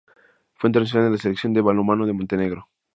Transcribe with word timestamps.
Fue 0.55 0.69
internacional 0.69 1.05
con 1.05 1.11
la 1.13 1.17
Selección 1.19 1.53
de 1.53 1.61
balonmano 1.61 2.07
de 2.07 2.13
Montenegro. 2.13 2.67